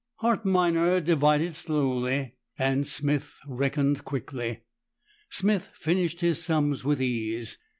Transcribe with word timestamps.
Hart 0.15 0.45
Minor 0.45 0.99
divided 0.99 1.55
slowly, 1.55 2.33
and 2.57 2.87
Smith 2.87 3.39
reckoned 3.47 4.03
quickly. 4.03 4.61
Smith 5.29 5.69
finished 5.75 6.21
his 6.21 6.41
sums 6.41 6.83
with 6.83 6.99
ease. 6.99 7.59